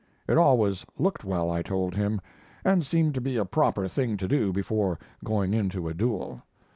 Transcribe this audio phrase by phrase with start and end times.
[0.27, 2.21] It always looked well, I told him,
[2.65, 6.41] and seemed to be a proper thing to do before going into a duel.